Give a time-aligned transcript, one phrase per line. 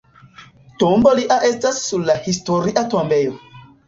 [0.83, 3.37] Tombo lia estas sur la Historia tombejo.